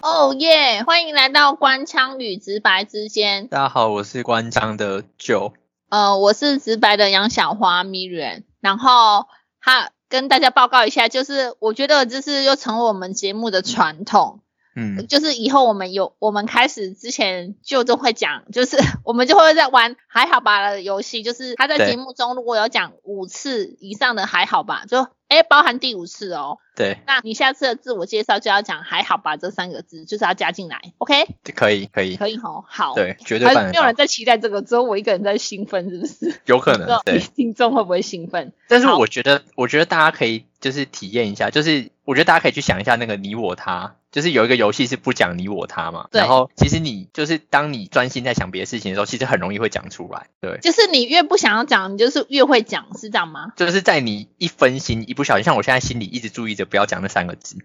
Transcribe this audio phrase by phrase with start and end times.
[0.00, 0.84] 哦耶！
[0.84, 3.48] 欢迎来到官腔与直白之间。
[3.48, 5.52] 大家好，我是官腔的九。
[5.88, 8.44] 呃，我是直白的杨小花 Miriam。
[8.60, 9.26] 然后
[9.60, 14.40] 哈，跟大家报告一下，就是我觉得这是又成为我们节目的传统。
[14.78, 26.58] 嗯，就是以后我们有我们开始之前就都会讲，就是 我们就会在玩还好吧的游戏，就是他在节目中如果有讲五次以上的还好吧，就哎包含第五次哦。
[26.76, 31.26] 对，那你下次的自我介绍就要讲还好吧这三个字，就是要加进来，OK？
[31.56, 32.94] 可以可以，可以哦，好。
[32.94, 36.40] 对，绝对没有人在期待这个，只有我一个人在兴奋，是不是？
[36.46, 37.18] 有可能对。
[37.34, 38.52] 听众会不会兴奋？
[38.68, 50.58] 但是我觉得，我觉得大家可以就是体验一下，就是我觉得大家可以去想一下那个你我他，就是有一个游戏是不讲你我他嘛，然后其实你就是当你专心在想别的事情的时候，其实很容易会讲出来，对。
[50.62, 53.52] 就是你越不想要讲，你就是越会讲，是这样吗？
[53.56, 57.58] 就是在你一分心、一不小心，像我现在心里一直注意着不要讲那三个字，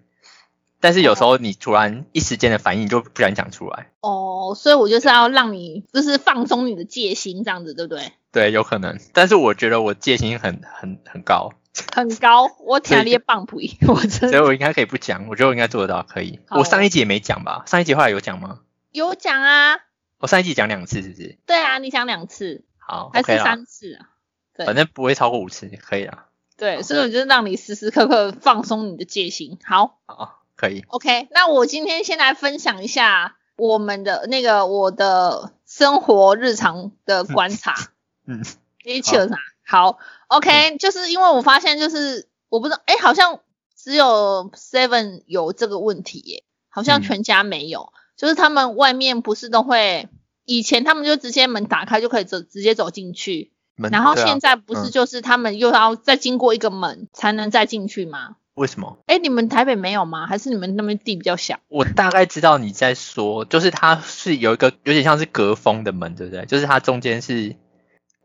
[0.82, 3.92] 但是有时候你突然一时间的反应，你就不想讲出来。
[4.02, 8.12] 哦，所以我就是要让你就是放松你的戒心，这样子对不对？
[8.34, 11.52] 对，有可能，但是我觉得我戒心很很很高，
[11.94, 13.58] 很高，我所以听你棒不，
[13.88, 16.40] 我真所以我应该可以不讲，我觉得我应该做得到，可以。
[16.50, 17.64] 我上一集也没讲吧？
[17.66, 18.60] 上一集后来有讲吗？
[18.92, 19.80] 有讲啊，
[20.20, 21.38] 我上一集讲两次，是不是？
[21.46, 24.10] 对啊，你讲两次好还，是三次啊？
[24.56, 26.26] 对反正不会超过五次，可以啦。
[26.56, 29.58] 对，所以我就是让你时时刻刻放松你的戒心。
[29.66, 30.86] 好好，可以。
[30.90, 37.74] ，OK，那我今天先来分享一下我们的那个我的生活日常的观察。
[38.28, 38.46] 嗯，
[38.84, 39.36] 一起了啥？
[39.66, 39.98] 好
[40.38, 43.40] ，OK，、就是因为我发现，就是我不知道，哎，好像
[43.78, 47.94] 只有 Seven 有这个问题耶，好像嗯全家没有。
[48.16, 50.08] 就是他们外面不是都会，
[50.46, 53.52] 以前他们就直接门打开就可以走，直接走进去。
[53.76, 58.36] 然后现在不是嗯就是他们又要再经过一个门才能再进去吗？
[58.54, 59.00] 为什么？
[59.08, 60.28] 哎，你们台北没有吗？
[60.28, 61.60] 还是你们那边地比较小？
[61.70, 66.46] 我大概知道你在说，就是它是有一个有点像是隔风的门，对不对？
[66.46, 67.56] 就是它中间是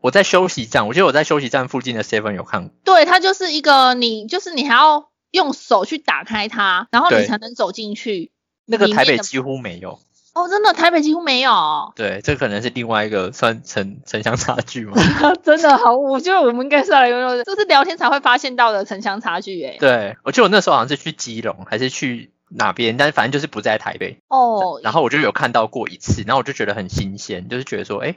[0.01, 2.71] 我在休息站，我记得我在休息站附近的 Seven 有看过。
[2.83, 8.31] 对，它就是一个你，就是你还要用手去打开它，然后你才能走进去。
[8.65, 9.99] 那个台北几乎没有，
[10.33, 11.91] 哦，真的，台北几乎没有。
[11.95, 14.93] 对，这可能是另外一个算城城乡差距嘛。
[15.43, 19.77] 真的好，我觉得我们应该是来用，这是聊天才会发现到的城乡差距诶。
[19.79, 24.19] 对，我记得我那时候好像是去基隆还是去哪边，但是反正就是不在台北。
[24.27, 28.15] 哦，然后我就有看到过一次，然后我就觉得很新鲜，就是觉得说，哎，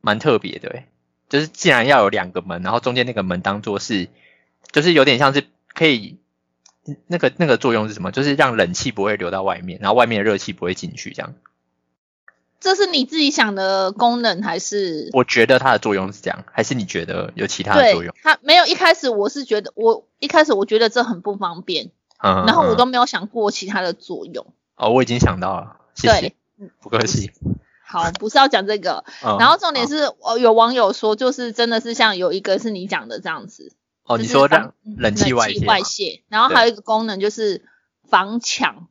[0.00, 0.86] 蛮特别的，哎，
[1.28, 4.08] 就是既然要有两个门，然后中间那个门当做是，
[4.72, 5.44] 就是有点像是
[5.74, 6.18] 可以，
[7.06, 8.12] 那个那个作用是什么？
[8.12, 11.34] 就是让冷气不会流到外面，然后外面的热气不会进去，这样。
[12.60, 15.10] 这是你自己想的功能还是？
[15.12, 18.66] 我觉得它的作用是这样，还是你觉得有其他的作用？，它没有。
[18.66, 24.44] 一开始我是觉得，我一开始我觉得这很不方便，嗯，然后我嗯都没有想过其他的作用。
[24.74, 27.30] 哦，我已经想到了，谢谢，嗯不客气。
[27.88, 29.04] 好，不是要讲这个。
[29.24, 33.72] 嗯然后重点是，哦，有网友说，就是真的是像有一个是你讲的这样子，
[34.04, 37.64] 哦，你说让冷气外泄外泄，然后还有一个功能就是
[38.08, 38.88] 防抢。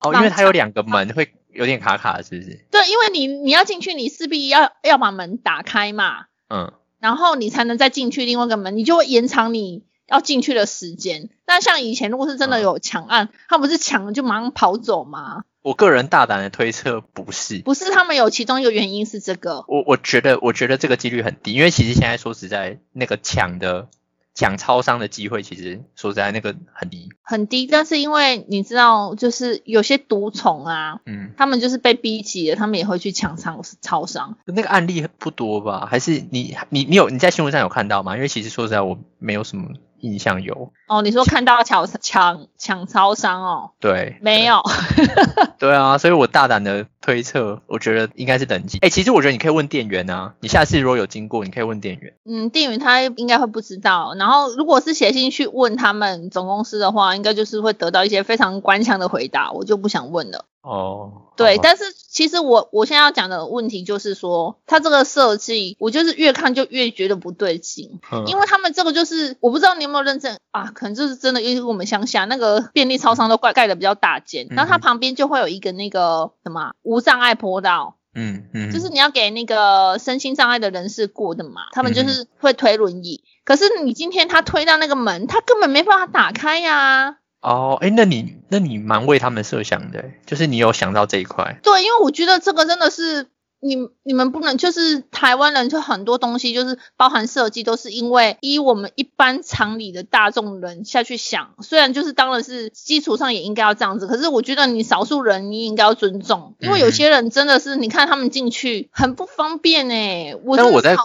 [0.00, 2.66] 哦，因为它有让两个门会有点卡卡，是不是？
[2.70, 11.30] 对，因为你你要进去，你势必要要把门打开嘛，嗯，然后你才能再进去另外一个门，你就会延长你要进去的时间。
[11.46, 15.44] 那像以前如果是真的嗯有抢案，他不是抢了就马上跑走吗？
[15.66, 17.58] 我个人大胆的推测不是。
[17.58, 19.64] 不是，他们有其中一个原因是这个。
[19.66, 23.88] 我我觉得，我觉得这个几率很低，因为其实现在说实在，那个抢的
[24.32, 27.08] 抢超商的机会，其实说实在那个很低。
[27.20, 34.38] 很低，但是因为你知道，就是有些毒虫啊，嗯，他们就是被逼急了，他们也会去抢超超商。
[34.44, 35.88] 那个案例不多吧？
[35.90, 38.14] 还是你你你有你在新闻上有看到吗？
[38.14, 39.70] 因为其实说实在，我没有什么
[40.06, 40.72] 印象有。
[40.88, 43.70] 哦，你说看到抢抢抢超商哦？
[43.80, 44.62] 对，没有，
[45.58, 48.78] 对啊，所以我大胆的推测，我觉得应该是等级。
[48.78, 52.14] 哎、其实我觉得你可以问店员啊，你下次如果有经过，你可以问店员。
[52.24, 54.14] 嗯，店员他应该会不知道。
[54.18, 60.46] 然后，如果是写信去问他们总公司的话，应该就是会得到一些非常官腔的回答，我就不想问了。
[60.62, 68.00] 哦，对，但是其实我我现在要讲的问题就是说，他这个设计，我就是越看就越觉得不对劲。
[68.10, 82.08] 嗯因为他们这个就是，我不知道你有没有认真啊，可能就是真的，因为我们乡下那个便利超商都盖盖的比较大间，然后它旁边就会有一个那个什么啊无障碍坡道，嗯嗯，就是你要给那个身心障碍的人士过的嘛，他们就嗯。
[82.08, 83.22] 是会推轮椅。
[83.44, 91.60] 可是你今天他推到那个门，他根本没办法打开呀、哦，哎，那你那你蛮为他们设想的，就是你有想到这一块。
[91.62, 93.28] 对，因为我觉得这个真的是
[93.66, 110.96] 你你们不能就是台湾人，就很多东西就是包含设计，都是因为依我们一般常理的大众人下去想，虽然就是当然是基础上也应该要这样子，可是我觉得你少数人你应该要尊重，因为有些人真的是你看他们进去很不方便哎、我但我在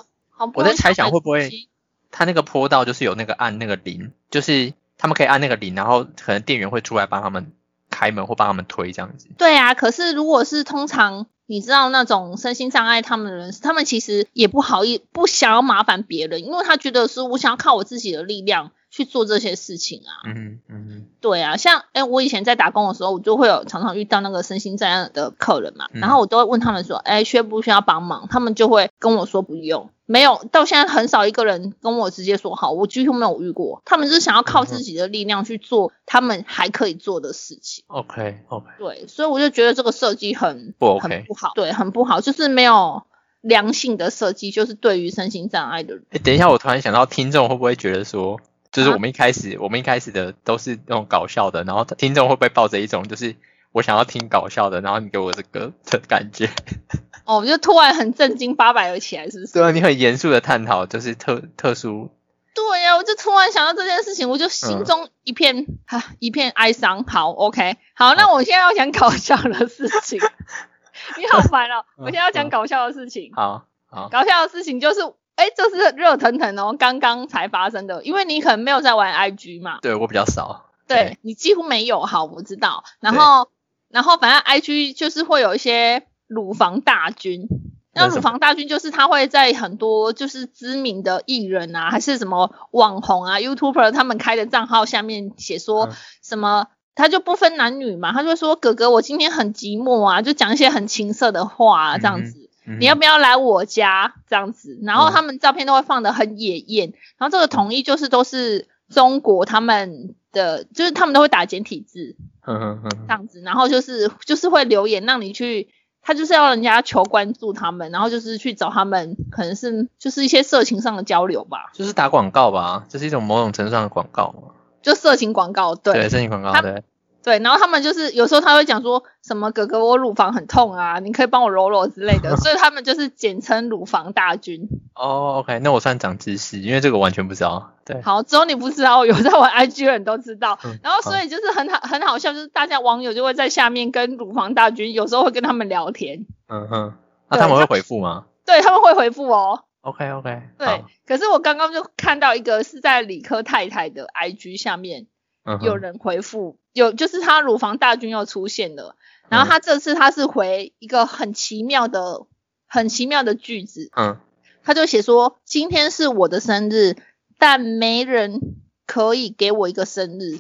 [0.56, 1.70] 我在猜想会不会东西
[2.12, 7.54] 它那个坡道就是有那个按那个铃，就是他们可以按那个铃，然后可能店员会出来帮他们
[8.02, 9.28] 开门或帮他们推这样子。
[9.38, 20.12] 对啊，可是如果是通常你知道那种身心障碍他们的人，他们其实也不好意不想要麻烦别人，因为他觉得是我想要靠我自己的力量去做这些事情啊。
[20.28, 28.28] 嗯哼嗯对啊，像哎、我以前在打工的时候，我就会有常常遇到那个身心障碍的客人嘛，嗯然后我都会问他们说，哎、需不需要帮忙？
[28.30, 37.86] 他们就会跟我说不用，没有，到现在很少一个人跟我直接说好，我几乎没有遇过，他们就是想要靠自己的力量去做他们还可以做的事情。
[37.88, 43.04] ，OK OK，对，所以我就觉得这个设计很不 OK 很不好，对，很不好，就是没有
[43.42, 46.04] 良性的设计，就是对于身心障碍的人。
[46.10, 48.40] 哎，等一下，我突然想到，听众会不会觉得说，
[48.72, 53.36] 就是啊我们一开始、我们一开始的都是那种搞笑的，然后听众会不会抱着一种就是
[53.72, 56.50] 我想要听搞笑的，然后你给我这个的感觉？
[57.26, 59.54] 哦，我就突然很震惊，八百而起来，是不是？
[59.54, 62.10] 对啊，你很严肃的探讨就是特特殊，
[62.54, 67.04] 对呀、我就突然想到这件事情，我就心嗯中一片啊、一片哀伤。
[67.06, 70.20] 好，OK，好，那我现在要讲搞笑的事情。
[71.18, 71.84] 你好烦哦！
[71.98, 73.32] 嗯我现在要讲搞笑的事情。
[73.34, 75.02] 好好，搞笑的事情就是，
[75.42, 78.04] 哎，这是热腾腾哦，刚刚才发生的。
[78.04, 82.84] 因为你可能没有在玩 IG 嘛，对我比较少，对你几乎没有，好，我知道。
[83.00, 83.50] 然后，
[83.90, 87.48] 然后反正 IG 就是会有一些乳房大军。
[87.94, 95.92] 那乳房大军就是他会在很多就是知名的艺人啊，还是什么网红啊、YouTuber 他们开的账号下面写说嗯
[96.22, 102.38] 什么，他就不分男女嘛，他就说哥哥我今天很寂寞啊，就讲一些很情色的话啊，这样子。
[102.38, 102.48] 嗯
[102.80, 104.14] 你要不要来我家？
[104.30, 104.80] 这样子？
[104.84, 115.70] 然后嗯他们照片都会放的很野艳，然后这个统一就是都是中国他们的，就是他们都会打简体字哼哼哼这样子，然后就是就是会留言让你去，
[116.02, 125.94] 他就是要人家求关注他们，然后就是去找他们，可能是就是一些色情上的交流吧，就是打广告吧，这是一种某种程度上的广告嘛，就色情广告，对。
[125.94, 126.84] 对，申请广告，对，
[127.24, 134.68] 对，然后他们就是有时候他会讲说什么哥哥我乳房很痛啊，你可以帮我揉揉之类的，所以他们就是简称乳房大军。
[134.96, 140.60] 哦，OK，那我算长知识，因为这个完全不知道，对，好，只有你不知道，有在玩 IG 的人都知道。
[140.64, 146.94] 嗯然后所以就是很好很好笑，就是大家网友就会在下面跟乳房大军，有时候会跟他们聊天，嗯哼，
[147.30, 149.64] 那对他们会回复吗对他们会回复哦。
[149.82, 155.08] ？OK OK，对，可是我刚刚就看到一个是在理科太太的 IG 下面
[155.46, 158.96] 嗯有人回复，有就是他乳房大军又出现了，
[159.30, 162.22] 然后他这次他是回一个很奇妙的
[162.68, 164.18] 很奇妙的句子，嗯
[164.64, 166.96] 他就写说今天是我的生日，
[167.38, 168.40] 但没人
[168.86, 170.40] 可以给我一个生日，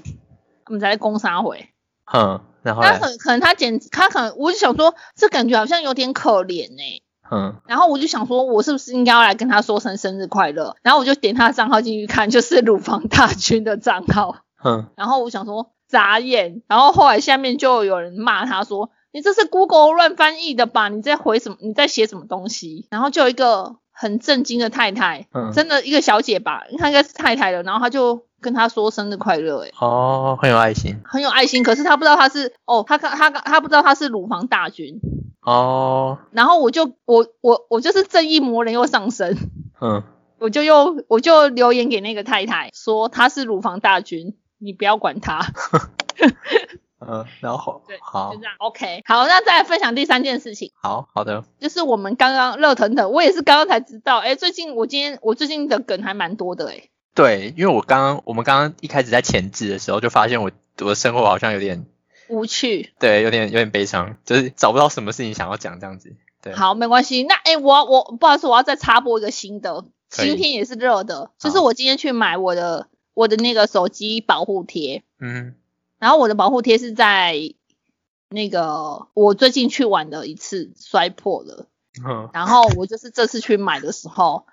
[0.67, 1.69] 我们才攻杀回。
[2.13, 10.75] 嗯，然后他可可能他简他可能我就想说，这感觉好像有点可怜呢、嗯然后我就想说，我是不是应该要来跟他说声生日快乐？
[10.81, 14.39] 然后我就点他的账号进去看，就是乳房大军的账号。
[14.63, 20.87] 嗯，然后我想说眨眼，然后后来下面就有人骂他说：“你这是 Google 乱翻译的吧？
[20.87, 21.57] 你在回什么？
[21.61, 31.61] 你在写什么东西？”然后就有一个很震惊的太太，嗯真的一个小姐吧，她应该是太太了，然后她就跟他说生日快乐，诶，哦，很有爱心，很有爱心。
[31.61, 34.99] 可是他不知道他是哦，她她她她不知道他是乳房大军。
[35.43, 39.35] 哦，然后我就我我我就是正义魔人又上身，
[39.81, 40.03] 嗯，
[40.39, 45.41] 我就又我就留言给那个太太说他是乳房大军，你不要管他。
[47.03, 48.53] 嗯，然后对，好就这样。
[48.59, 61.87] OK，好，那再来分享第三件事情，好好的，就是我们刚刚热腾腾，我也是刚刚才知道，哎，最近我今天我最近的梗还蛮多的，哎，对，因为我刚刚我们刚刚一开始在前置的时候，就发现我我的生活好像有点
[62.29, 62.93] 无趣。
[62.99, 66.15] 对，有点有点悲伤，就是找不到什么事情想要讲这样子。
[66.43, 67.23] 对，好，没关系。
[67.23, 75.55] 那哎，我我不好意思，我要再插播一个新的，今天也是热的，就是我今天去买我的我的那个手机保护贴，嗯
[75.99, 77.35] 然后我的保护贴是在
[78.29, 81.67] 那个我最近去玩的一次摔破了。
[82.03, 84.45] 嗯然后我就是这次去买的时候，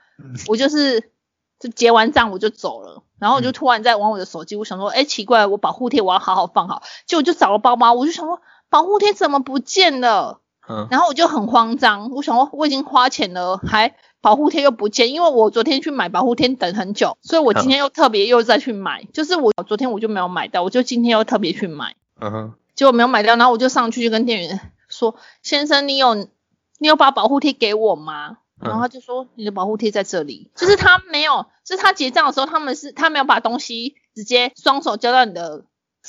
[0.49, 1.13] 我就是
[1.61, 10.41] 就结完账我就走了，然后我就嗯突然在玩我的手机，我想说，哎，奇怪，我保护贴我要好好放好，结果就找了包包，我就想说保护贴怎么不见了？
[10.69, 21.97] 嗯然后我就很慌张，我想说我已经花钱了，还保护贴又不见，因为我昨天去买保护贴等很久，所以我今天又特别又再去买，就是我昨天我就没有买到，我就今天又特别去买。
[22.21, 35.65] 嗯哼结果没有买到，然后我就上去就跟店员说：“先生，你有你有把保护贴给我吗？”嗯然后他就说：“你的保护贴在这里。”就是他没有，就是他结账的时候，他们是他没有把东西直接双手交到你的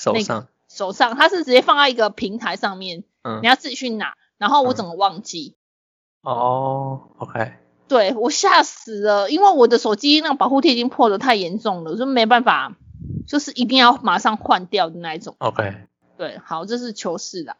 [0.05, 4.15] 那个手上，手上，他是直接放在一个平台上面，嗯你，要自己去拿。
[4.39, 5.55] 然后我嗯整个忘记，
[6.21, 7.53] 哦，OK，
[7.87, 12.73] 对我吓死了，因为我的手机那个保护贴已经破的太严重了，就没办法，
[13.27, 15.35] 就是一定要马上换掉的那一种。
[15.37, 15.75] OK，
[16.17, 17.57] 对，好，这是糗事啦。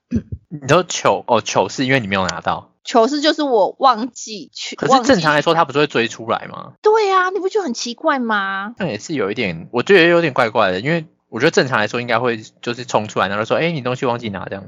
[0.47, 6.73] 你都糗哦，糗事因为你没有拿到，糗事就是我忘记去，可是正常来说，他不是会追出来吗？
[6.81, 8.73] 对呀、你不觉得很奇怪吗？
[8.77, 14.63] 那也是有一点，我觉得有点怪怪的，因为我觉得正常来说应该会就是冲出来，然后说，哎，你东西忘记拿这样。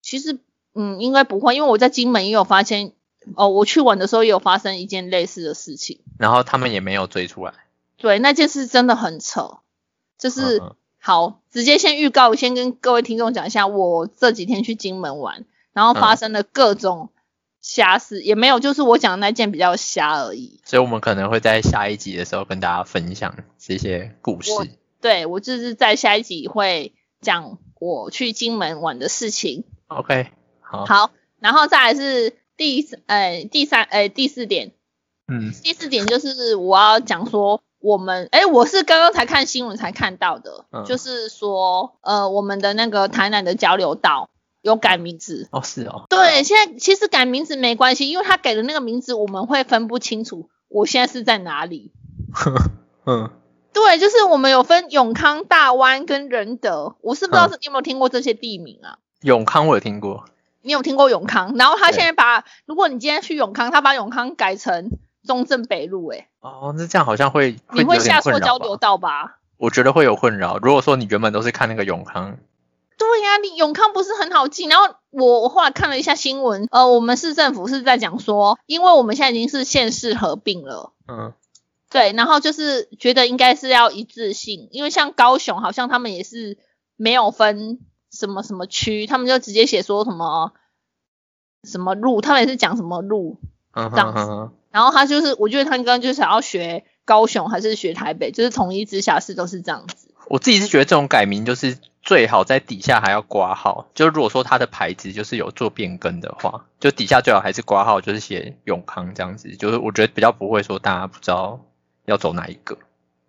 [0.00, 0.38] 其实，
[0.76, 2.92] 嗯，应该不会，因为我在金门也有发现，
[3.34, 6.00] 哦，我去玩的时候也有发生一件类似的事情。
[6.18, 7.52] 然后他们也没有追出来，
[7.96, 9.58] 对，那件事真的很扯，
[10.18, 17.10] 就是、嗯嗯好，直接先预告，先跟各位听众讲一下，我这几天去金门玩，然后发嗯生了各种
[17.60, 20.60] 瞎事，也没有，就是我讲的那件比较瞎而已。
[20.64, 24.50] 所以我们可能会在下一集的时候跟大家分享这些故事。
[24.52, 24.66] 我
[25.00, 29.64] 对我就是在下一集会讲我去金门玩的事情。
[29.86, 30.30] OK，
[30.68, 34.72] 好，好，然后再来是第四呃第三呃第四点，
[35.28, 44.28] 嗯第四点就是我要讲说，我们哎，我是刚刚才看新闻才看到的，嗯就是说呃我们的那个台南的交流道
[44.62, 45.48] 有改名字。
[45.52, 51.92] 哦是哦，对，现在其实改名字没关系，因为他给的那个名字我们会分不清楚我现在是在哪里。
[53.06, 53.30] 嗯，
[53.72, 58.98] 对，就是我们有分永康、大湾跟仁德，我是不知道嗯是你有没有听过这些地名啊？
[59.22, 60.24] 永康我有听过，
[60.66, 61.54] 你有听过永康？
[61.56, 64.90] 然后他对现在把，如果你今天去永康，他把永康改成
[65.24, 68.76] 中正北路、欸，哦，那这样好像会你会下错交流？
[68.76, 69.38] 道吧？
[69.56, 70.58] 我觉得会有困扰。
[70.58, 72.36] 如果说你原本都是看那个永康，
[72.98, 74.66] 对呀、你永康不是很好记。
[74.66, 80.92] 然后我我后来看了一下新闻，呃，我们市政府是在讲说，因为我们现在已经是县市合并了。
[81.06, 81.32] 嗯，
[81.90, 86.58] 对，然后就是觉得应该是要一致性，因为像高雄好像他们也是
[86.96, 87.78] 没有分
[88.16, 90.52] 什么什么区，他们就直接写说什么
[91.64, 93.38] 什么路，他们也是讲什么路，
[93.72, 100.08] 嗯这样子然后他就是我觉得他刚刚就是想要学高雄还是学台北，就是统一直辖市都是这样子。
[100.28, 111.60] 我自己是觉得这种改名就是最好在底下还要挂号，就如果说它的牌子就是有做变更的话，就底下最好还是挂号，就是写永康这样子，就是我觉得比较不会说大家不知道
[112.04, 112.76] 要走哪一个。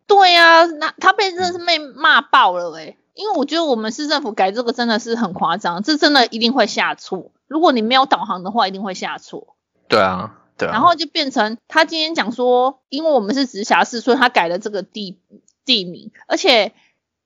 [0.07, 7.31] 对呀、那他被真的是被骂爆了诶、因为我觉得我们市政府改这个真的是很夸张，这真的一定会下错。
[7.47, 9.55] 如果你没有导航的话，一定会下错。
[9.87, 10.71] 对啊，对啊。
[10.71, 15.19] 然后就变成他今天讲说，因为我们是直辖市，所以他改了这个地
[15.65, 16.73] 地名，而且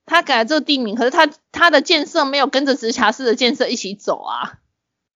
[0.05, 4.59] 他改了这个地名，可是他他的建设没有跟着直辖市的建设一起走啊。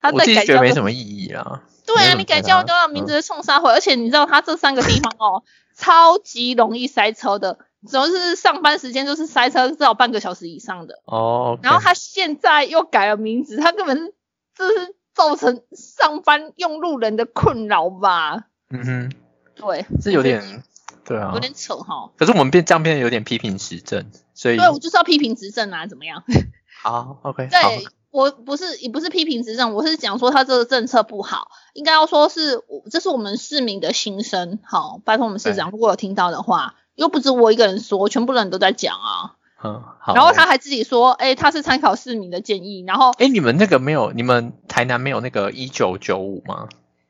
[0.01, 1.63] 他我自己觉得没什么意义啊。
[1.85, 5.43] 对啊，你改交流道名字是冲沙回，而且你知道他这三个地方哦，
[5.77, 11.01] 超级容易塞车的，只要是上班时间就是塞车至少半个小时以上的。
[11.05, 14.13] 哦，然后他现在又改了名字，他根本是
[14.55, 18.47] 这是造成上班用路人的困扰吧？
[18.69, 19.11] 嗯哼，
[19.55, 20.63] 对，是有点
[21.03, 22.11] 对啊有，点扯哈。
[22.17, 26.23] 可是我们变这样变得有点批评时政，所以对，我就是要批评执政啊，怎么样？
[26.83, 34.59] 好 OK 好对我不是也不是批评执政，我是讲说他这个政策不好，应该要说是这是我们市民的心声。
[34.63, 39.35] 好，拜托我们市长，如果有听到的话，又不止我一个人说，全部人都在讲啊。
[39.63, 40.13] 嗯好。
[40.13, 46.69] 然后他还自己说，哎、他是参考市民的建议，然后哎，你们那个没有，你们台南没有那个一九九五吗？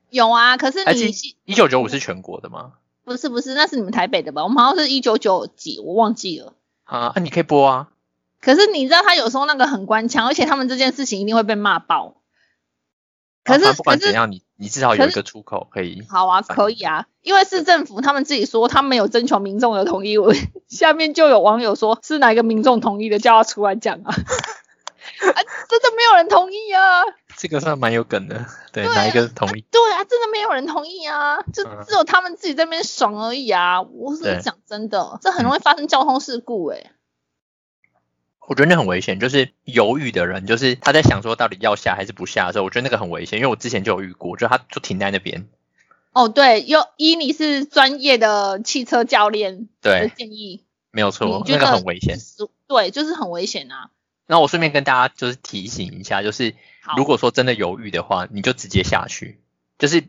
[0.10, 1.12] 有啊，可是你
[1.46, 2.74] 一九九五是全国的吗？
[3.04, 4.44] 不是不是，那是你们台北的吧？
[4.44, 6.54] 我们好像是一九九几，我忘记了。
[6.86, 7.90] 啊，那你可以播啊。
[8.42, 12.16] 可是你知道他有时候那个很官腔，而且他们这件事情一定会被骂爆。
[13.44, 16.04] 可是啊不管怎样，你你至少有一个出口可以。
[16.10, 20.34] 好啊，可以啊，因为市政府他们自己说他没有征求民众的同意，我
[20.70, 24.14] 下面就有网友说是哪一个民众同意的，叫他出来讲啊。
[25.16, 27.02] 啊，真的没有人同意啊！
[27.38, 29.64] 这个算蛮有梗的，对，对啊哪一个同意？
[29.72, 33.82] 对啊，真的没有人同意啊，就嗯只有他们自己在那边爽而已啊！
[33.82, 36.92] 我对是讲真的，这很容易发生交通事故诶、
[38.48, 45.48] 我觉得那很危险，就是犹豫的人，就是他在想说到底要下还是不下的时候，我觉得那个很危险，因为我之前就有遇过，就他就停在那边，
[46.12, 52.20] 哦，对，有依你是专业的汽车教练的对，建议，没有错那个很危险。
[52.20, 53.90] 是对，就是很危险啊。
[54.28, 56.56] 那我顺便跟大家就是提醒一下，就是
[56.96, 59.40] 如果说真的犹豫的话，你就直接下去，
[59.78, 60.04] 就是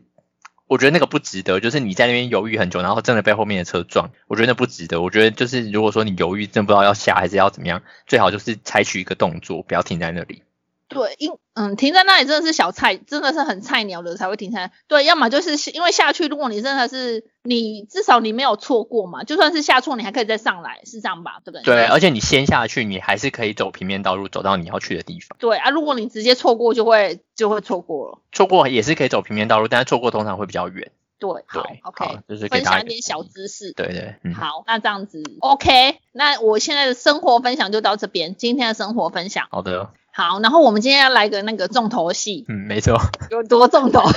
[0.67, 5.01] 我觉得那个不值得，就是你在那边犹豫很久，然后真的被后面的车撞，我觉得那不值得。
[5.01, 10.43] 我觉得就是如果说你犹豫，真不知道要下还是要怎么样，最好就是采取一个动作，不要停在那里。
[10.87, 14.71] 对，因嗯停在那里真的是小菜，真的是很菜鸟的才会停下来。
[14.87, 21.39] 对，要么就是因为下去，如果你真的是你至少你没有错过嘛，就算是下错，你还可以再上来，是这样吧？
[21.43, 21.63] 对不对？
[21.63, 25.37] 对，而且你先下去，你还是可以走平面道路走到你要去的地方。
[25.39, 28.19] 对啊，如果你直接错过，就会就会错过了。
[28.31, 30.91] 错过也是可以走平面道路，但是错过通常会比较远。
[31.19, 33.71] 对，好对，OK，好就是给分享一点小知识。
[33.71, 39.47] 对对，嗯，好，那这样子 OK，那我现在的生活分享就到这边，今天的生活分享。
[39.49, 42.97] 好的，好，然后我们今天要来个那个重头戏，嗯，没错，
[43.29, 44.01] 有多重头？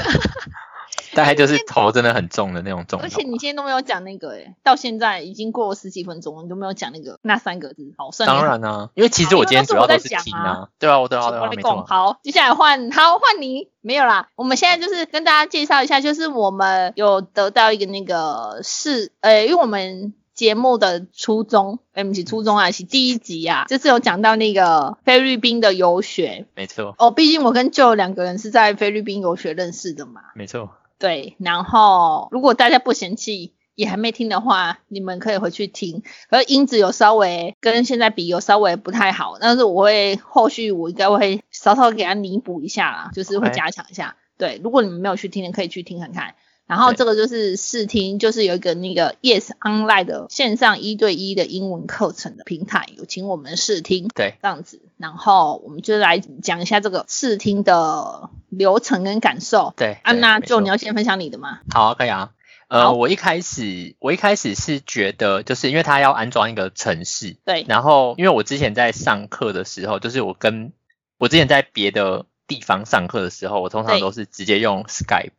[1.12, 3.04] 大概就是头真的很重的那种重头。
[3.04, 11.84] 而且你今天都没有讲那个、欸，到现在已经过了十几分钟了，你都没有讲那个那三个字，好，算当然啊，因为其实我今天主要都是听啊，对啊，我对啊，对啊，没错。
[11.86, 14.28] 好，接下来换好换你，没有啦。
[14.36, 26.46] 我们现在就是跟大家介绍一下，就是我们有得到一个那个是，呃，因为我们节目的初衷，哎，不是初衷啊，是第一集啊，就是有讲到那个菲律宾的游学。
[26.54, 30.22] 没错，哦，毕竟我跟舅两个人是在菲律宾游学认识的嘛。
[30.34, 30.70] 没错。
[30.98, 36.02] 对，然后如果大家不嫌弃，也还没听的话，你们可以回去听。
[36.30, 44.16] 而音质有稍微跟现在比有稍微不太好，但是我会后续我应该会稍稍给它弥补一下啦，就是会加强一下。
[44.38, 46.34] 对，如果你们没有去听的，可以去听看看。
[46.70, 54.80] 然后这个就是试听，就是有一个那个 Yes Online 的线上一对一的英文课程的平台，有请我们试听，对，这样子。
[54.96, 59.74] 然后我们就来讲一下这个试听的流程跟感受。
[59.76, 61.58] 对，安娜，就你要先分享你的吗？
[61.74, 62.30] 好啊，可以啊。
[62.68, 70.72] 呃，我一开始我一开始是觉得，就是因为他要安装一个程式，对，然后因为我之前在上课的时候，就是我跟
[71.18, 75.32] 我之前在别的地方上课的时候，我通常都是直接用 Skype，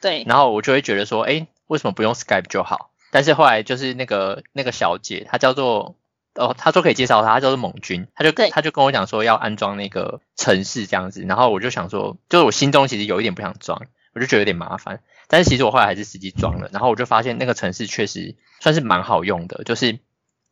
[0.00, 2.90] 对，然后我就会觉得说，哎，为什么不用 Skype 就好？
[3.10, 5.96] 但是后来就是那个那个小姐，她叫做
[6.34, 13.80] 哦，她说可以介绍她，她叫做猛君，她就对她就跟我讲说要安装那个城市这样子，然后我就想说，就是我心中其实有一点不想装，
[14.14, 19.98] 我就觉得有点麻烦，但是其实我后来还是实际装了，然后我就发现那个城市确实算是蛮好用的，就是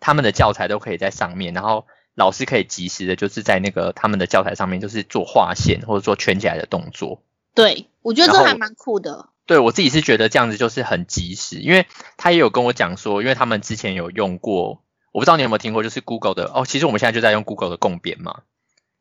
[0.00, 7.20] 他们的教材都可以在上面，然后老师可以及时的，就是在那个他们的教材上面，就是做划线或者做圈起来的动作。
[7.54, 9.28] 对，我觉得这还蛮酷的。
[9.46, 18.40] 对我自己是觉得这样子就是很及时，因为他也有跟我讲说，因为他们之前有用过，我不知道你有没有听过，就是 Google 的哦，其实我们现在就在用 Google 的共编嘛。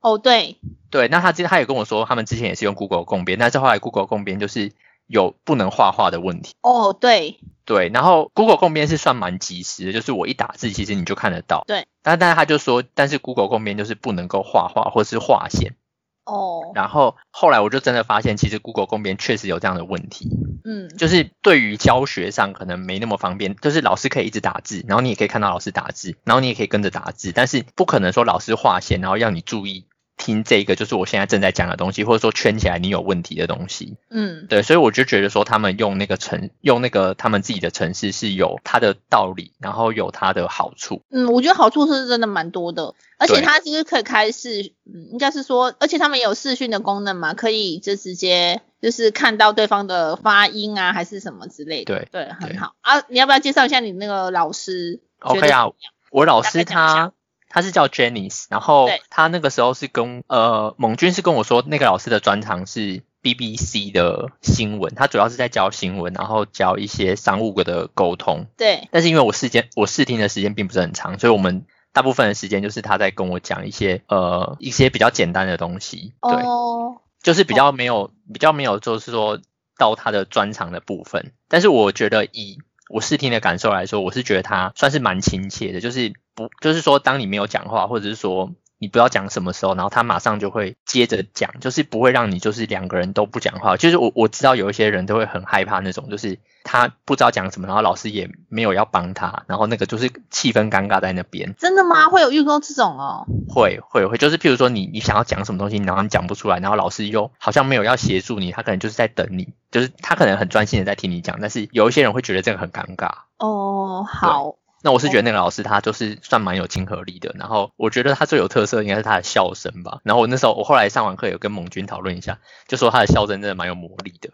[0.01, 0.57] 哦，对，
[0.89, 4.73] 对，那他之他也跟我说，他们之前也是用 Google 共编，但是后来 Google 共编就是
[5.07, 6.55] 有不能画画的问题。
[6.61, 11.63] 哦，对，对，然后 Google 共编是算蛮及时的，就是我一打字，其实你就看得到。
[11.67, 15.77] 对，但但是他就说，但是 Google 共编就是不能够画画或是划线。
[16.25, 20.29] 哦，然后后来我就真的发现，其实 Google 公编确实有这样的问题。
[20.65, 29.85] 嗯，就是对于教学上可能没那么方便，就是老师可以一直打字，然后你也可以看到老师打字，然后你也可以跟着打字，但是不可能说老师划线，然后要你注意
[30.17, 33.97] 听这个就是我现在正在讲的东西，或者说圈起来你有问题的东西。
[34.09, 41.01] 嗯，对，所以我就觉得说他们用那个城用那个他们自己的城市是有它的道理，然后有它的好处。
[41.09, 51.95] 嗯，我觉得好处是真的蛮多的，而且它其实可以开视，嗯，应该是说，而且他们也有视讯的功能嘛，可以就直接就是看到对方的发音啊，还是什么之类的。
[51.95, 53.03] 对对，很好啊。
[53.09, 55.65] 你要不要介绍一下你那个老师 OK 啊
[56.11, 57.11] 我老师他
[57.53, 58.99] 他是叫 Janice，然后对。
[59.11, 68.47] 他那个时候是跟呃猛军是跟我说，那个老师的专长是 BBC 的新闻，他主要是在教新闻，然后教一些商务的沟通。
[68.57, 79.39] 对，但是因为我时间我试听的时间并不是很长，所以我们大部分的时间就是他在跟我讲一些呃一些比较简单的东西，对，哦，就是比较没有比较没有就是说
[79.77, 81.33] 到他的专长的部分。
[81.47, 82.57] 但是我觉得以
[82.89, 93.77] 我试听的感受来说，我是觉得他算是蛮亲切的，就是不就是说当你没有讲话，或者是说你不知道讲什么时候，然后他马上就会接着讲，就是不会让你就是两个人都不讲话。
[93.77, 101.55] 就是我我知道有一些人都会很害怕那种，就是他不知道讲什么，然后老师也没有要帮他，然后那个就是气氛尴尬在那边。
[101.57, 102.09] 真的吗？
[102.09, 103.25] 会有遇到这种哦？
[103.47, 113.11] 会会会，就是譬如说你你想要讲什么东西，然后你讲不出来，然后老师又好像没有要协助你，他可能就是在等你，就是他可能很专心的在听你讲，但是有一些人会觉得这个很尴尬。
[113.37, 120.01] 哦，好，那我是觉得那个老师他就是算蛮有亲和力的，然后我觉得他最有特色应该是他的笑声吧。
[120.03, 124.29] 然后我那时候我后来上完课有跟盟军讨论一下，就说他的笑声真的蛮有魔力的，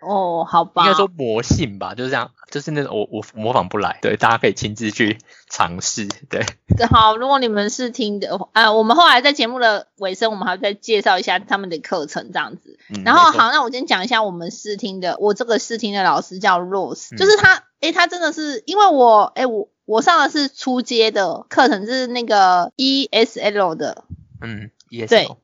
[0.00, 6.44] 哦，好吧，应该说魔性吧，就是这样，就是那种我我模仿不来，对，大家可以亲自去尝试，对，
[6.90, 12.78] 好，如果你们是听的，呃，我们后来在节目的尾声，我们还会再介绍一下他们的课程这样子。
[12.94, 17.16] 嗯，然后好，那我先讲一下我们试听的，我这个试听的老师叫 Rose，、嗯。
[17.16, 24.04] 就是他，诶，他真的是因为我，诶，我我上的是初阶的课程，是那个 ESL 的，
[24.40, 25.36] 嗯，，ESL，，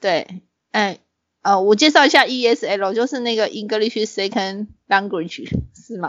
[0.00, 0.98] 对，哎，
[1.44, 6.08] 呃，我介绍一下 ESL，就是那个 English Second Language，是吗？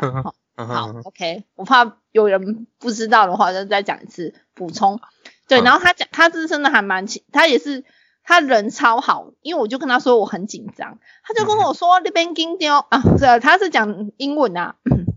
[0.56, 5.02] 好，好，OK，我怕有人不知道的话，就再讲一次补充。
[5.50, 7.84] 对，然后他讲，他是真的还蛮，他也是
[8.24, 14.76] 他人超好，因为我就跟他说我很紧张，他就跟我说那边紧张啊，是，他是讲英文啊，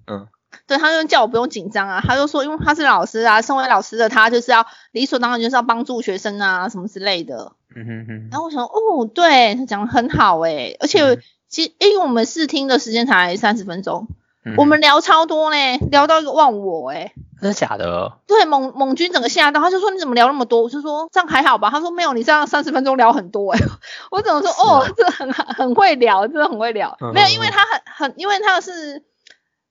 [0.09, 0.27] 嗯，
[0.67, 7.53] 对，他就叫我不用紧张啊，他就说因为他是老师啊，身为老师的他就是要理所当然就是要帮助学生啊，什么之类的。
[7.79, 8.29] 嗯哼哼。
[8.31, 14.09] 然后我想，哦，对他讲的很好诶，而且其实因为我们试听的时间才三十分钟。
[14.57, 18.19] 我们聊超多嘞，聊到一个忘我哎，真的假的？
[18.27, 20.63] 对，猛猛君整个吓到，他就说你怎么聊那么多？
[20.63, 21.69] 我就说这样还好吧。
[21.69, 23.61] 他说没有，你这样三十分钟聊很多哎。
[24.11, 24.51] 我怎么说？
[24.53, 26.97] 哦，这很很会聊，真的很会聊。
[27.13, 29.03] 没有，因为他很很，因为他是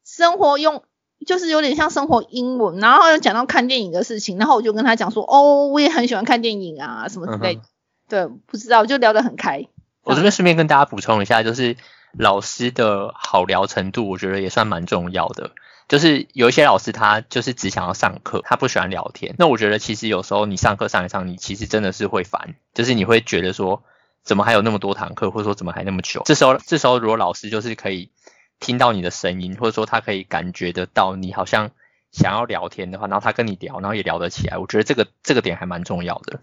[0.05, 0.83] 生活用，
[1.25, 7.59] 就是有点像生活英文，然后又讲到看电影的事情，然后我就跟他讲说，哦，我也很喜欢看电影啊，什么之类。
[8.07, 9.65] 对，不知道，就聊得很开。
[10.03, 11.75] 我这边顺便跟大家补充一下，就是。
[12.17, 15.51] 老师的好聊程度，我觉得也算蛮重要的。
[15.87, 19.35] 就是有一些老师，他就是只想要上课，他不喜欢聊天。
[19.37, 23.83] 那我觉得其实有时候你上课上一上，你其实真的是会烦，就是你会觉得说，
[24.23, 26.23] 怎么还有那么多堂课，或者说怎么还那么久？
[26.25, 28.09] 这时候，这时候如果老师就是可以
[28.59, 31.69] 听到你的声音，或者说他可以感觉得到你好像
[32.11, 36.39] 想要聊天的话，然后他跟你聊，然后也聊得起来，我觉得这个这个点还蛮重要的。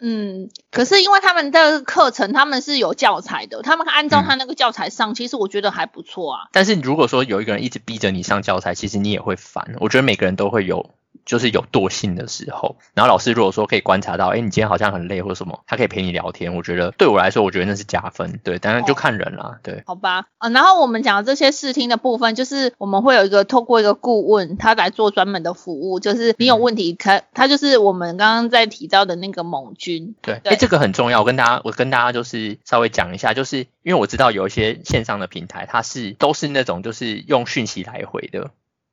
[0.00, 6.40] 嗯，可是因为他们的课程他们是有教材的，他们按照他那个教材上，其实我觉得还不错啊。
[6.52, 9.74] 但是如果说有一个人一直逼着你上教材，其实你也会烦。
[9.80, 10.94] 我觉得每个人都会有。
[11.24, 19.82] 就是有惰性的时候，然后老师如果说可以观察到，哎，你今天好像很累或者什么，他可以陪你聊天，我觉得对我来说，我觉得那是加分，对，当然就看人啦，对。
[19.86, 30.14] 好吧，啊，然后我们讲的这些试听的部分，就是我们会有一个透过一个顾问，他来做专门的服务，就是你有问题，可他就是我们刚刚在提到的那个猛军。
[30.22, 38.50] 对，哎，这个很重要，我跟大家，我跟大家就是稍微讲一下，就是因为我知道有一些线上的平台，它是都是那种就是用讯息来回的，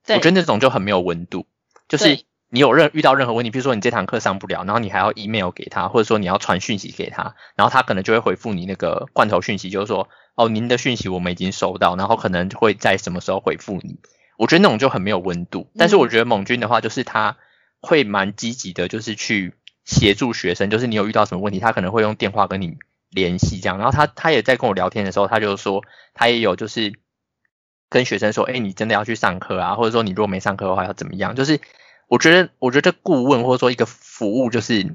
[0.09, 1.45] 我觉得那种就很没有温度。
[1.87, 13.99] 就是你有任遇到任何问题，比如说你这堂课上不了，然后你还要 email 给他，或者说你要传讯息给他，然后他可能就会回复你那个罐头讯息，就是说哦，您的讯息我们已经收到，然后可能会在什么时候回复你。
[14.37, 15.69] 我觉得那种就很没有温度。
[15.77, 17.37] 但是我觉得猛军的话，就是他
[17.81, 22.77] 会蛮积极的，就是去协助学生，就是你有遇到什么问题，他可能会用电话跟你
[23.09, 23.77] 联系这样。
[23.77, 26.93] 然后他他也在跟我聊天的时候，他就说他也有就是。
[27.95, 29.75] 跟学生说，哎，你真的要去上课啊？
[29.75, 31.33] 或者说你如果没上课的话要怎么样？
[31.33, 31.61] 就是
[32.09, 34.93] 我觉得，我觉得顾问或者说一个服务，就是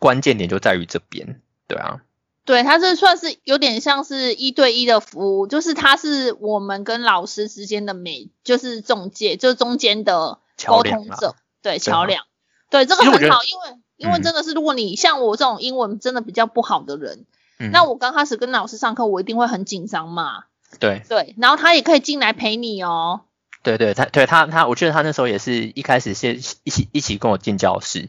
[0.00, 2.00] 关键点就在于这边，对啊。
[2.44, 12.24] 对，他这算是有点像是一对一的服务，就是他是我们跟老师之间的美，就是中介，就是中间的沟通者，对，桥梁。
[12.70, 17.24] 对，这个很好，因为因为真的是，如果你像我这种英文真的比较不好的人，
[17.70, 20.46] 那我刚开始跟老师上课，我一定会很紧张嘛。
[20.78, 23.22] 对对，然后他也可以进来陪你哦。
[23.62, 28.08] 对对，他对他他，我记得他那时候也是一开始先一起一起跟我进教室，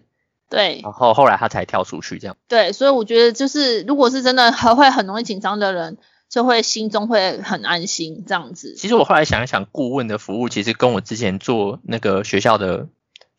[0.50, 2.36] 对，然后后来他才跳出去这样。
[2.48, 5.98] 对，所以我觉得就是如果是真的很会很容易紧张的人，
[6.30, 8.76] 就会心中会很安心这样子。
[8.76, 12.88] 其实我后来想一想，顾问的服务其实跟我之前做那个学校的。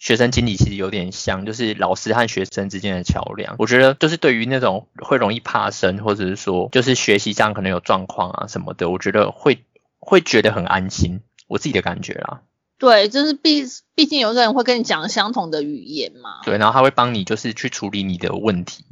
[0.05, 3.57] 学生经理其实有点像，就是老师和学生之间的桥梁。
[3.59, 9.65] 我觉得就是对于那种会容易怕生，或者是说就是学习上可能有状况啊什么的，我觉得会
[10.01, 11.23] 会觉得很安心。
[11.47, 12.43] 我自己的感觉啦。
[12.77, 13.65] 对，就是毕
[13.95, 16.43] 毕竟有个人会跟你讲相同的语言嘛。
[16.45, 18.85] 对，然后他会帮你就是去处理你的问题。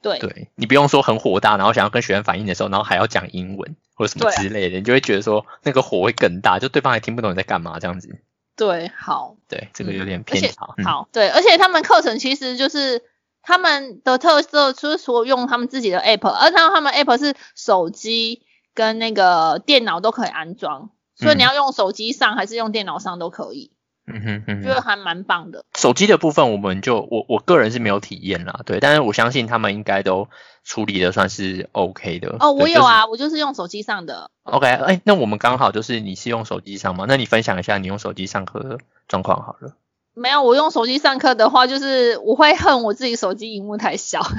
[0.00, 8.18] 对，对你不用说很火大，然后想要跟学员反映的时候，然后还要讲英文或者什么之类的，你就会觉得说那个火会更大，就对方也听不懂你在干嘛这样子。
[8.56, 10.74] 对，好，对，这个有点偏好。
[10.84, 13.02] 好，对，而且他们课程其实就是
[13.42, 18.42] 他们的特色，就是说用他们自己的 app，而且他们 app 是手机
[18.74, 23.72] 跟那个电脑都可以安装，所以你要用手机上还是用电脑上都可以。
[24.12, 25.64] 嗯哼哼，觉得还蛮棒的。
[25.74, 30.28] 手机的部分，我们就我我个人是没有体验啦，对，但是我相信他们应该都
[30.64, 32.36] 处理的算是 OK 的。
[32.40, 34.30] 哦，我有啊，我就是用手机上的。
[34.44, 37.06] OK，哎，那我们刚好就是你是用手机上吗？
[37.08, 39.74] 那你分享一下你用手机上课的状况好了。
[40.14, 44.20] 没有，我用手机上课的话，就是我会恨我自己手机荧幕太小。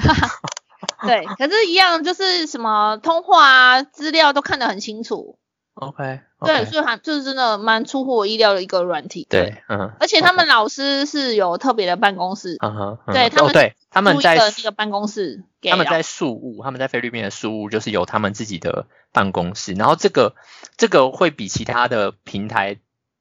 [1.06, 5.38] 对，可是，一样就是什么通话啊，资料都看得很清楚。
[5.74, 9.26] OK，对，所以还就是真的蛮出乎我意料的一个软体。
[9.28, 20.34] 对，嗯，而且他们老师是有特别的办公室，嗯哼，对他们，对，他们在那个办公室，他们在宿务，他们在菲律宾的宿务就是有他们自己的办公室，然后这个
[20.76, 22.78] 这个会比其他的平台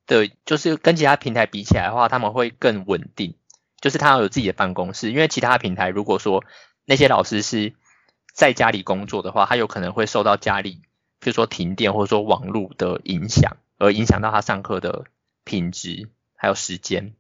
[0.08, 3.36] 的，就是跟其他平台比起来的话，他们会更稳定，
[3.82, 6.44] 就是他有自己的办公室，因为其他平台如果说
[6.86, 7.74] 那些老师是。
[8.36, 10.82] 在家里工作的话，他有可能会受到家里，
[11.24, 15.06] 比如说停电或者说网络的影响，而影响到他上课的
[15.44, 17.14] 品质还有时间。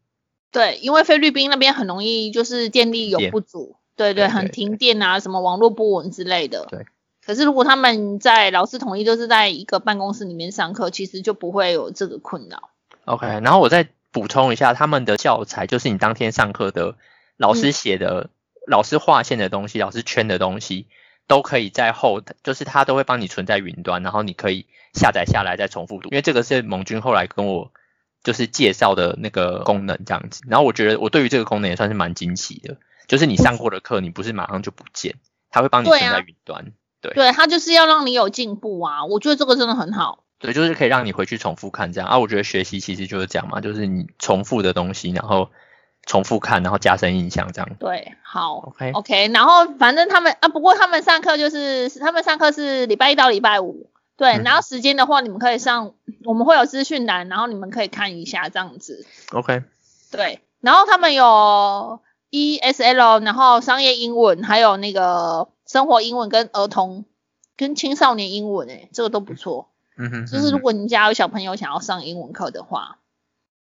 [0.52, 6.68] 对，因为菲律宾那边很容易就是电力有不足，对对，对很停电啊，什么网络不稳之类的。
[6.70, 6.86] 对。
[7.26, 12.70] 可是如果他们在老师统一都是在一个办公室里面上课，其实就不会有这个困扰。
[13.06, 16.96] OK，然后我再补充一下，他们的教材就是你当天上课的
[17.38, 18.30] 老师写的、
[18.68, 20.86] 老师划线的东西、老师圈的东西，
[21.28, 26.10] 都可以在后，就是它都会帮你存在云端，然后你可以下载下来再重复读。
[26.10, 27.72] 因为这个是盟军后来跟我
[28.24, 35.16] 就是介绍的那个功能这样子，然后我觉得我对于这个功能也算是蛮惊奇的，就是你上过的课，你不是马上就不见，
[35.50, 36.72] 它会帮你存在云端。
[37.02, 40.24] 对对，他就是要让你有进步啊，我觉得这个真的很好。
[40.40, 42.18] 对，就是可以让你回去重复看这样啊。
[42.18, 45.52] 我觉得学习其实就是这样嘛，就是你重复的东西，然后
[46.06, 47.70] 重复看，然后加深印象这样。
[47.80, 55.94] 对，好 OK OK，然后反正他们啊，不过他们上课就是他们上课是礼拜一到礼拜五，对，嗯然后时间的话你们可以上，
[56.26, 59.06] 我们会有资讯栏，然后你们可以看一下这样子。
[59.32, 59.64] OK，
[60.12, 67.06] 对，然后他们有 ESL，然后商业英文，还有那个生活英文跟儿童
[67.56, 69.70] 跟青少年英文，诶，这个都不错。
[69.96, 72.98] 嗯哼，就是如果你家有小朋友想要上英文课的话，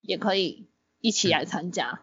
[0.01, 0.69] 也可以
[1.01, 2.01] 一起来参加。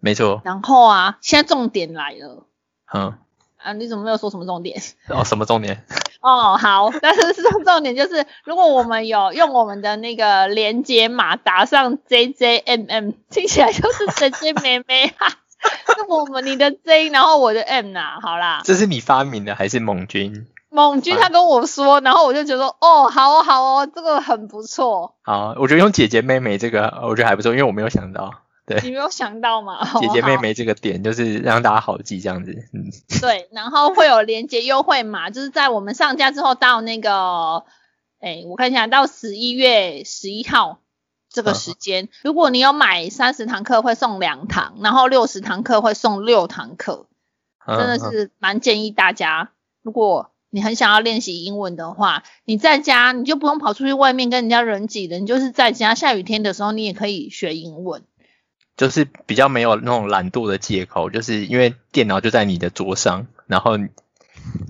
[0.00, 2.44] 没错，然后啊，现在重点来了。
[2.92, 3.14] 嗯，
[3.56, 4.80] 啊，你怎么没有说什么重点？
[5.08, 5.84] 哦，什么重点？
[6.20, 15.28] 哦，好，但是是重点就是，如果我们有用我们的那个连接码打上 JJMM，听起来就是姐姐妹妹哈，
[15.94, 20.46] 是我们你的 J，然后我的 M 呐、好啦，这是你发明的还是猛军？
[20.70, 28.32] 猛君他跟我说，然后我就觉得说，哦，好哦，好哦，这个很不错，好，我觉得用姐姐妹妹这个，我觉得还不错，因为我没有想到，
[28.68, 29.82] 对，你没有想到吗？
[30.00, 32.52] 姐姐妹妹这个点就是让大家好记这样子。
[32.72, 32.84] 嗯，
[33.20, 37.64] 对，然后会有连接优惠码，就是在我们上架之后到那个，
[38.20, 40.80] 哎，我看一下，到十一月十一号
[41.30, 47.06] 这个时间，如果你有买三十堂课会送两堂，然后六十堂课会送六堂课，
[47.66, 49.50] 真的是蛮建议大家，
[49.82, 58.02] 如果你很想要练习英文的话，你在家你就不用跑出去外面跟人家人挤人，你就是在家下雨天的时候你也可以学英文。
[58.78, 63.72] 就是比较没有那种懒惰的借口，就是因为电脑就在你的桌上，然后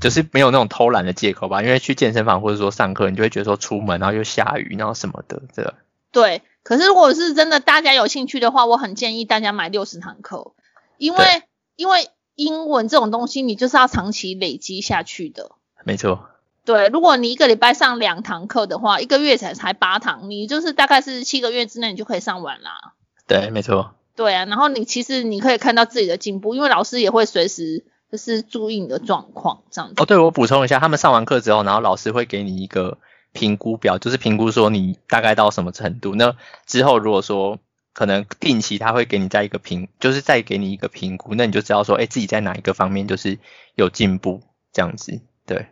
[0.00, 1.62] 就是没有那种偷懒的借口吧。
[1.62, 5.74] 因为去健身房或者说上课，你就会觉得说出门然后又下雨，然后什么的，这个
[6.10, 10.52] 对，可是如果是真的大家有兴趣的话，我很建议大家买六十堂课，
[10.96, 11.42] 因为
[11.76, 15.50] 因为英文这种东西，你就是要长期累积下去的。
[15.84, 16.30] 没错，
[16.64, 22.94] 对，如果你一个礼拜上两堂课的话，一个月才才八堂，你就是大概是七个月之内你就可以上完啦。
[23.26, 30.02] 对，没错，对啊，然后你其实你可以看到自己的进步，因为老师也会随时就是注意你的状况这样子。
[30.02, 32.98] 哦，对，我补充一下，他们上完课之后，然后老师会给你一个
[33.32, 36.16] 评估表，就是评估说你大概到什么程度。
[36.16, 36.34] 那
[36.66, 37.60] 之后如果说
[37.92, 43.38] 可能定期他会给你再一个评，就是再给你一个评估，那你就知道说，哎，自己在哪一个方面就是
[43.76, 45.20] 有进步这样子。
[45.46, 45.68] 对，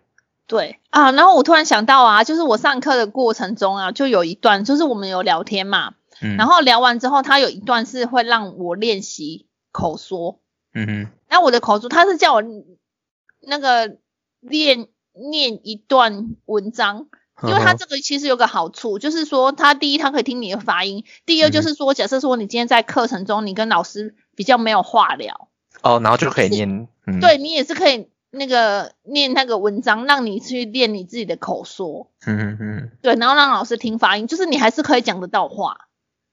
[0.47, 10.41] 对啊，然后我突然想到啊，就是我上课的过程中啊，就有一段就是我们有聊天嘛，嗯，然后聊完之后，他有一段是会让我练习口说。
[10.75, 12.43] 嗯哼，那我的口说，他是叫我
[13.41, 13.97] 那个
[14.41, 17.09] 练念一段文章，
[17.43, 25.49] 因为他这个其实有个好处，就是说他第一他可以听你的发音，第二就是说，假设说你今天在课程中你跟老师比较没有话聊，
[25.83, 35.86] 哦，然后就可以念，嗯，，对你也是可以那个念那个文章，让你去练你自己的口说，嗯哼哼，对，然后让老师听发音，就是你还是可以讲得到话，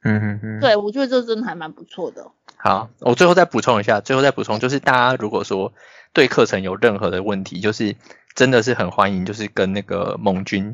[0.04, 0.60] 嗯嗯嗯，。
[0.60, 2.32] 对我觉得这真的还蛮不错的。
[2.58, 5.74] 好，我最后再补充一下，最后再补充，就是大家如果说
[6.13, 7.96] 对课程有任何的问题，就是
[8.36, 10.74] 真的是很欢迎，就是跟那个盟军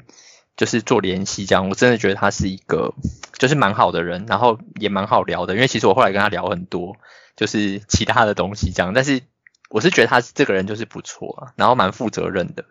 [0.56, 2.94] 就是做联系，这样我真的觉得他是一个
[3.38, 6.96] 就是蛮好的人，然后也蛮好聊的，因为其实我后来跟他聊很多，
[7.36, 9.22] 就是其他的东西这样，但是
[9.70, 12.66] 我是觉得他这个人就是不错啊，然后蛮负责任的，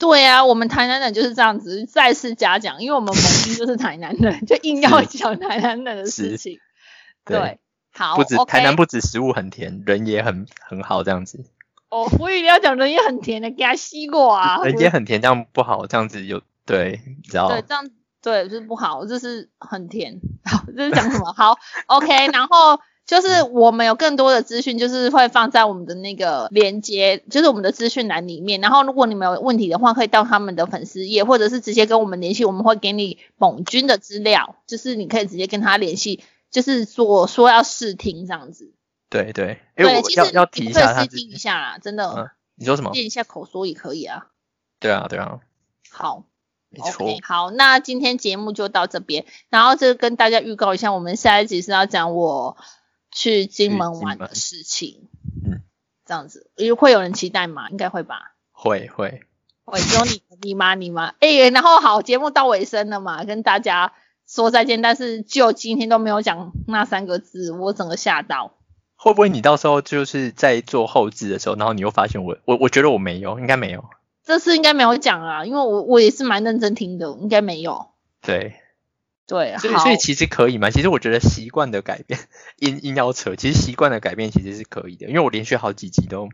[0.00, 6.58] 对啊，我们台南人就是这样子，再次嘉奖，因为我们盟军就是台南人， 就硬要讲台南人的事情。
[7.24, 7.58] 对对，
[7.92, 11.44] 好，不止台南不止食物很甜，人也很很好这样子，
[11.90, 14.62] 哦，我以为要讲人也很甜的，给他吸过啊。
[14.64, 17.90] 人也很甜，这样不好，这样子有对，你知道对，这样
[18.22, 20.18] 对就是不好，就是很甜。
[20.44, 21.32] 好，这是讲什么？
[21.36, 22.80] 好，OK，然后。
[23.10, 28.60] 就是我们有更多的资讯，就是会放在我们的那个连接，就是我们的资讯栏里面。
[28.60, 38.72] 然后，如果你们有问题的话，可以到他们的粉丝页，或者是直接跟我们联系，我们会给你猛军的资料，就是你可以直接跟他联系，就是说说要试听这样子。
[39.08, 41.36] 对对，因为，我其实要要提一下他试听一。
[41.36, 42.12] 下啦，真的。
[42.16, 42.90] 嗯你说什么？
[42.92, 44.26] 练一下口说也可以啊。
[44.78, 45.40] 对啊，对啊，
[45.90, 46.24] 好
[46.68, 47.08] 没错。
[47.22, 52.58] 好，那今天节目就到这边，然后就跟大家预告一下，我们下一集是要讲我
[53.10, 55.08] 去金门玩的事情。
[55.44, 55.62] 嗯，
[56.04, 57.68] 这样子，因为会有人期待吗？
[57.70, 58.34] 应该会吧。
[58.52, 59.22] 会会，
[59.64, 63.92] 会，只有你你妈你妈，哎、然后好，节目到尾声了嘛，跟大家
[64.28, 68.54] 说再见，但是就今天都没有讲那三个字，我整个吓到。
[68.96, 73.84] 会不会你到时候就是在做后置的时候，然后你又发现我我我觉得我没有，应该没有。
[74.22, 77.86] 这次应该没有讲啊，因为我我也是蛮认真听的，应该没有。
[78.20, 78.59] 对，
[79.30, 80.70] 对，所以所以其实可以嘛？
[80.70, 82.18] 其实我觉得习惯的改变，
[82.58, 86.28] 硬硬要扯，其实习惯的改变其实是可以的，因为我连续好几集都，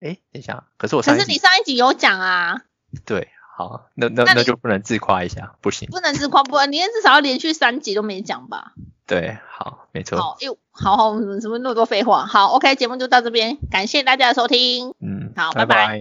[0.00, 2.60] 哎，等一下，可是我上一集可是你上一集有讲啊，
[3.06, 5.88] 对，好，那那那那就不能自夸一下，不行。
[5.90, 8.74] 不能自夸不然，你至少要连续三集都没讲吧？
[9.06, 12.26] 对，好，没错，好，又好好，怎么那么多废话？
[12.26, 14.94] 好，OK，节目就到这边，感谢大家的收听。
[15.00, 15.98] 嗯，好拜拜拜